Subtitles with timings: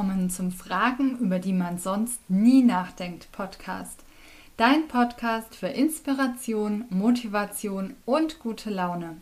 [0.00, 4.02] willkommen zum Fragen, über die man sonst nie nachdenkt Podcast.
[4.56, 9.18] Dein Podcast für Inspiration, Motivation und gute Laune.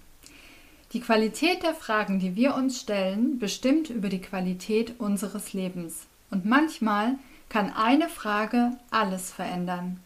[0.93, 6.07] Die Qualität der Fragen, die wir uns stellen, bestimmt über die Qualität unseres Lebens.
[6.31, 7.17] Und manchmal
[7.49, 9.99] kann eine Frage alles verändern.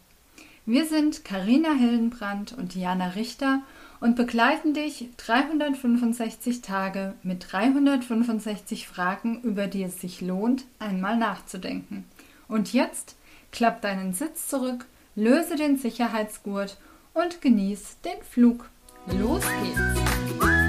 [0.65, 3.61] Wir sind Karina Hildenbrand und Diana Richter
[4.03, 12.03] und begleiten dich 365 Tage mit 365 Fragen, über die es sich lohnt, einmal nachzudenken.
[12.49, 13.15] Und jetzt
[13.53, 16.77] klapp deinen Sitz zurück, löse den Sicherheitsgurt
[17.13, 18.69] und genieß den Flug.
[19.07, 20.62] Los geht's!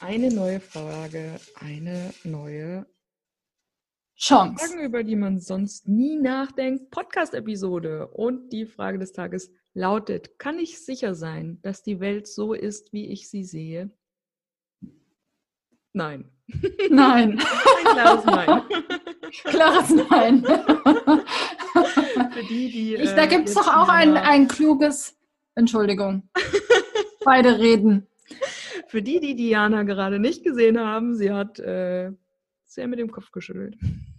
[0.00, 2.86] Eine neue Frage, eine neue
[4.16, 4.66] Chance.
[4.66, 6.90] Fragen, über die man sonst nie nachdenkt.
[6.90, 8.08] Podcast-Episode.
[8.08, 12.92] Und die Frage des Tages lautet: Kann ich sicher sein, dass die Welt so ist,
[12.92, 13.90] wie ich sie sehe?
[15.92, 16.30] Nein.
[16.90, 17.38] Nein.
[17.38, 18.62] Ein klares Nein.
[19.44, 20.44] klares Nein.
[22.32, 25.16] Für die, die, ich, da gibt es doch auch ein, ein kluges,
[25.54, 26.28] Entschuldigung,
[27.24, 28.09] beide reden.
[28.90, 32.10] Für die, die Diana gerade nicht gesehen haben, sie hat äh,
[32.64, 33.78] sehr mit dem Kopf geschüttelt.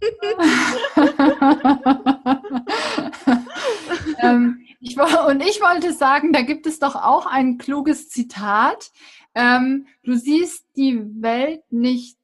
[4.22, 8.92] ähm, ich, und ich wollte sagen, da gibt es doch auch ein kluges Zitat.
[9.34, 12.16] Ähm, du siehst die Welt nicht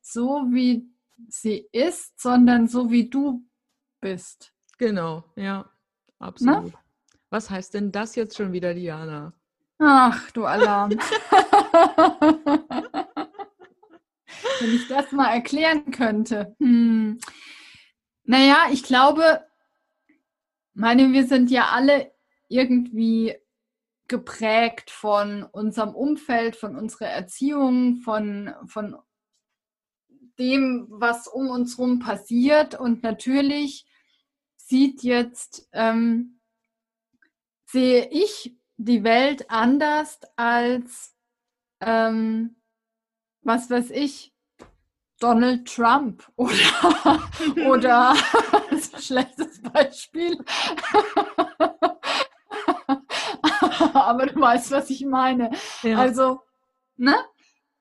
[0.00, 0.88] so, wie
[1.28, 3.44] sie ist, sondern so, wie du
[4.00, 4.52] bist.
[4.78, 5.68] Genau, ja,
[6.20, 6.72] absolut.
[6.72, 6.78] Na?
[7.30, 9.32] Was heißt denn das jetzt schon wieder, Diana?
[9.78, 10.90] Ach, du Alarm.
[14.60, 16.56] Wenn ich das mal erklären könnte.
[16.58, 17.18] Hm.
[18.24, 19.46] Naja, ich glaube,
[20.72, 22.12] meine, wir sind ja alle
[22.48, 23.36] irgendwie
[24.08, 28.96] geprägt von unserem Umfeld, von unserer Erziehung, von, von
[30.38, 32.78] dem, was um uns herum passiert.
[32.78, 33.86] Und natürlich
[34.56, 36.40] sieht jetzt, ähm,
[37.66, 41.14] sehe ich die Welt anders als,
[41.80, 42.56] ähm,
[43.42, 44.34] was weiß ich,
[45.18, 47.20] Donald Trump oder,
[47.66, 48.14] oder
[48.70, 50.38] das ist ein schlechtes Beispiel.
[53.94, 55.50] Aber du weißt, was ich meine.
[55.82, 55.98] Ja.
[55.98, 56.42] Also,
[56.96, 57.16] ne?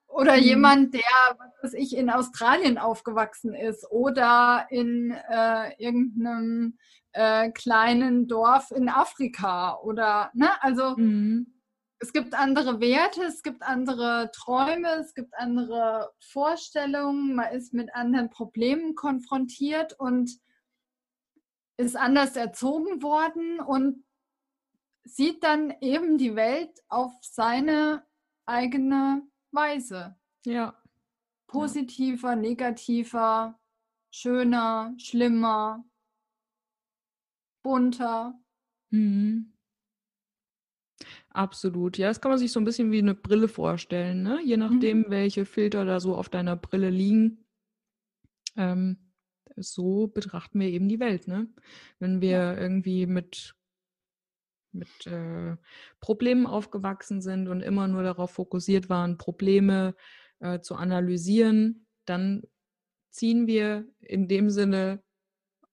[0.07, 0.43] Oder mhm.
[0.43, 1.01] jemand, der,
[1.37, 6.77] was weiß ich, in Australien aufgewachsen ist oder in äh, irgendeinem
[7.15, 11.61] äh, kleinen Dorf in Afrika oder, ne, also mhm.
[11.99, 17.95] es gibt andere Werte, es gibt andere Träume, es gibt andere Vorstellungen, man ist mit
[17.95, 20.29] anderen Problemen konfrontiert und
[21.77, 24.03] ist anders erzogen worden und
[25.05, 28.05] sieht dann eben die Welt auf seine
[28.45, 29.21] eigene
[29.51, 30.17] Weise.
[30.45, 30.75] Ja.
[31.47, 33.57] Positiver, negativer,
[34.11, 35.85] schöner, schlimmer,
[37.65, 38.39] bunter.
[38.91, 39.51] Mhm.
[41.29, 41.97] Absolut.
[41.97, 44.39] Ja, das kann man sich so ein bisschen wie eine Brille vorstellen, ne?
[44.43, 45.09] Je nachdem, mhm.
[45.09, 47.45] welche Filter da so auf deiner Brille liegen.
[48.55, 49.11] Ähm,
[49.57, 51.49] so betrachten wir eben die Welt, ne?
[51.99, 52.57] Wenn wir ja.
[52.57, 53.55] irgendwie mit,
[54.71, 55.57] mit äh,
[55.99, 59.95] Problemen aufgewachsen sind und immer nur darauf fokussiert waren, Probleme
[60.39, 62.43] äh, zu analysieren, dann
[63.09, 65.03] ziehen wir in dem Sinne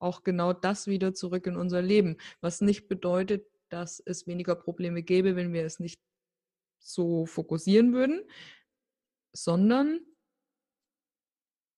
[0.02, 2.16] auch genau das wieder zurück in unser Leben.
[2.40, 6.00] Was nicht bedeutet, dass es weniger Probleme gäbe, wenn wir es nicht
[6.78, 8.22] so fokussieren würden,
[9.32, 10.00] sondern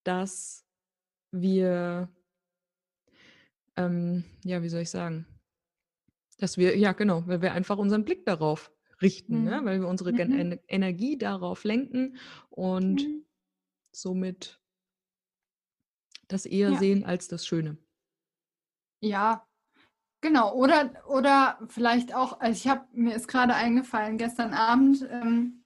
[0.02, 0.66] dass
[1.30, 2.08] wir,
[3.76, 5.26] ähm, ja, wie soll ich sagen,
[6.38, 8.72] dass wir, ja, genau, weil wir einfach unseren Blick darauf
[9.02, 9.58] richten, ne?
[9.58, 9.64] mhm.
[9.64, 9.64] ne?
[9.64, 10.58] weil wir unsere mhm.
[10.68, 12.16] Energie darauf lenken
[12.50, 13.24] und mhm.
[13.92, 14.60] somit
[16.28, 16.78] das eher ja.
[16.78, 17.76] sehen als das Schöne.
[19.04, 19.46] Ja,
[20.22, 20.54] genau.
[20.54, 25.64] Oder, oder vielleicht auch, also ich habe, mir ist gerade eingefallen, gestern Abend ähm,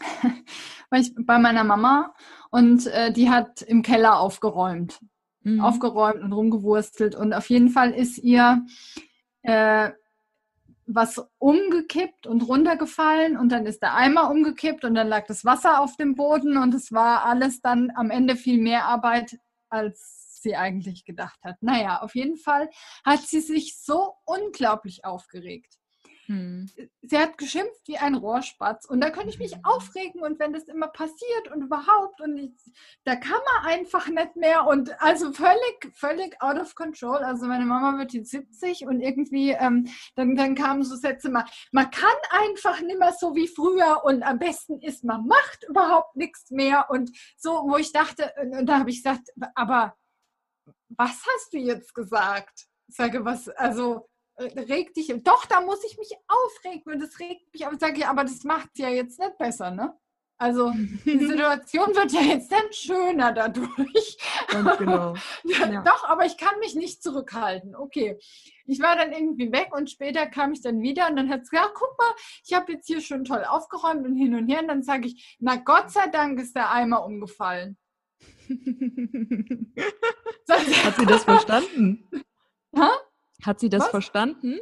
[0.90, 2.14] war ich bei meiner Mama
[2.50, 5.00] und äh, die hat im Keller aufgeräumt.
[5.42, 5.62] Mhm.
[5.62, 7.14] Aufgeräumt und rumgewurstelt.
[7.14, 8.66] Und auf jeden Fall ist ihr
[9.40, 9.90] äh,
[10.84, 15.80] was umgekippt und runtergefallen und dann ist der Eimer umgekippt und dann lag das Wasser
[15.80, 19.38] auf dem Boden und es war alles dann am Ende viel mehr Arbeit
[19.70, 21.56] als sie eigentlich gedacht hat.
[21.60, 22.68] Naja, auf jeden Fall
[23.04, 25.80] hat sie sich so unglaublich aufgeregt.
[26.30, 26.70] hm.
[27.02, 28.84] sie hat geschimpft wie ein Rohrspatz.
[28.84, 32.52] Und da könnte ich mich aufregen und wenn das immer passiert und überhaupt und ich,
[33.04, 37.16] da kann man einfach nicht mehr und also völlig, völlig out of control.
[37.16, 41.46] Also meine Mama wird jetzt 70 und irgendwie, ähm, dann, dann kamen so Sätze mal,
[41.72, 46.14] man kann einfach nicht mehr so wie früher und am besten ist, man macht überhaupt
[46.14, 49.96] nichts mehr und so, wo ich dachte, und da habe ich gesagt, aber
[50.90, 52.66] was hast du jetzt gesagt?
[52.88, 57.18] Ich sage, was, also äh, regt dich, doch, da muss ich mich aufregen und das
[57.20, 57.72] regt mich auf.
[57.72, 59.96] Ich sage, ja, aber das macht es ja jetzt nicht besser, ne?
[60.40, 60.72] Also
[61.04, 64.16] die Situation wird ja jetzt nicht schöner dadurch.
[64.48, 65.14] Ganz genau.
[65.44, 65.82] Ja.
[65.82, 67.76] Doch, aber ich kann mich nicht zurückhalten.
[67.76, 68.18] Okay.
[68.64, 71.50] Ich war dann irgendwie weg und später kam ich dann wieder und dann hat es
[71.50, 72.12] gesagt, ja, guck mal,
[72.46, 74.60] ich habe jetzt hier schon toll aufgeräumt und hin und her.
[74.60, 77.76] Und dann sage ich, na Gott sei Dank ist der Eimer umgefallen.
[80.84, 82.10] Hat sie das verstanden?
[82.76, 82.90] Ha?
[83.42, 83.90] Hat sie das Was?
[83.90, 84.58] verstanden?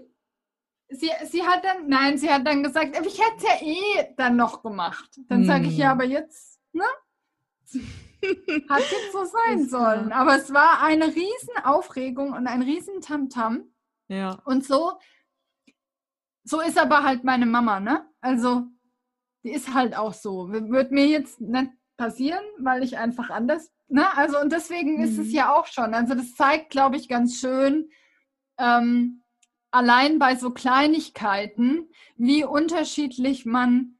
[0.91, 4.37] Sie, sie hat dann, nein, sie hat dann gesagt, ich hätte es ja eh dann
[4.37, 5.19] noch gemacht.
[5.29, 5.93] Dann sage ich, ja, hm.
[5.93, 6.85] aber jetzt, ne?
[8.69, 10.13] Hat jetzt so sein sollen.
[10.13, 13.73] Aber es war eine riesen Aufregung und ein riesen Tamtam.
[14.09, 14.41] Ja.
[14.45, 14.99] Und so,
[16.43, 18.09] so ist aber halt meine Mama, ne?
[18.21, 18.65] Also,
[19.45, 20.51] die ist halt auch so.
[20.51, 24.17] Wird mir jetzt nicht passieren, weil ich einfach anders, ne?
[24.17, 25.05] Also, und deswegen mhm.
[25.05, 25.35] ist es mhm.
[25.35, 25.93] ja auch schon.
[25.93, 27.91] Also, das zeigt, glaube ich, ganz schön,
[28.57, 29.23] ähm,
[29.71, 33.99] allein bei so Kleinigkeiten, wie unterschiedlich man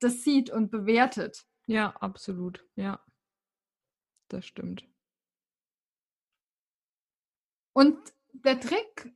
[0.00, 1.46] das sieht und bewertet.
[1.66, 2.66] Ja, absolut.
[2.76, 3.00] Ja,
[4.28, 4.86] das stimmt.
[7.72, 7.98] Und
[8.32, 9.14] der Trick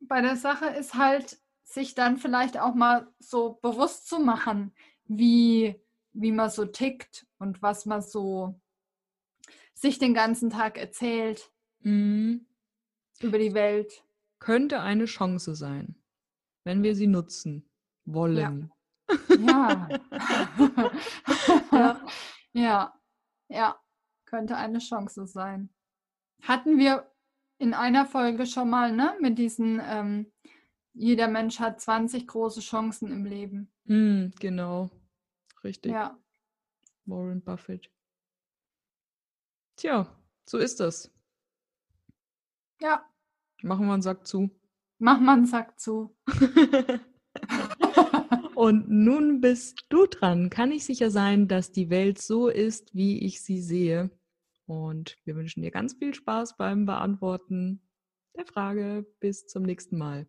[0.00, 4.74] bei der Sache ist halt, sich dann vielleicht auch mal so bewusst zu machen,
[5.06, 5.74] wie,
[6.14, 8.58] wie man so tickt und was man so
[9.74, 11.52] sich den ganzen Tag erzählt.
[11.80, 12.46] Mhm
[13.20, 14.04] über die Welt.
[14.38, 15.96] Könnte eine Chance sein,
[16.64, 17.68] wenn wir sie nutzen
[18.04, 18.70] wollen.
[19.38, 19.88] Ja.
[21.72, 22.00] ja.
[22.52, 23.00] ja.
[23.48, 23.80] ja.
[24.26, 25.70] könnte eine Chance sein.
[26.42, 27.10] Hatten wir
[27.58, 30.32] in einer Folge schon mal, ne, mit diesen, ähm,
[30.92, 33.72] jeder Mensch hat 20 große Chancen im Leben.
[33.84, 34.90] Mm, genau.
[35.64, 35.92] Richtig.
[35.92, 36.18] Ja.
[37.06, 37.90] Warren Buffett.
[39.76, 40.14] Tja,
[40.46, 41.10] so ist das.
[42.80, 43.04] Ja.
[43.62, 44.50] Machen wir einen Sack zu.
[44.98, 46.16] Machen wir einen Sack zu.
[48.54, 50.48] Und nun bist du dran.
[50.50, 54.10] Kann ich sicher sein, dass die Welt so ist, wie ich sie sehe?
[54.66, 57.82] Und wir wünschen dir ganz viel Spaß beim Beantworten
[58.36, 59.06] der Frage.
[59.18, 60.26] Bis zum nächsten Mal.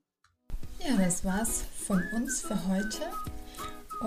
[0.79, 3.11] Ja, das war's von uns für heute.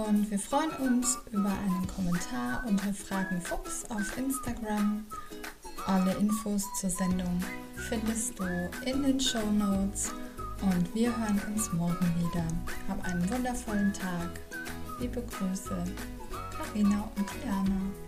[0.07, 5.05] Und wir freuen uns über einen Kommentar unter Fragen Fuchs auf Instagram
[5.89, 7.43] alle Infos zur Sendung
[7.75, 8.45] findest du
[8.85, 10.13] in den Show Notes
[10.61, 12.45] und wir hören uns morgen wieder.
[12.89, 14.39] Hab einen wundervollen Tag.
[15.01, 15.83] Liebe Grüße,
[16.51, 18.08] Karina und Diana.